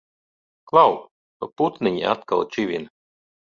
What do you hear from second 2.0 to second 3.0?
atkal čivina!